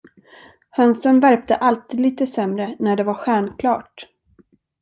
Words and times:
Hönsen 0.69 1.19
värpte 1.19 1.55
alltid 1.55 1.99
lite 1.99 2.27
sämre 2.27 2.75
när 2.79 2.95
det 2.95 3.03
var 3.03 3.13
stjärnklart. 3.13 4.07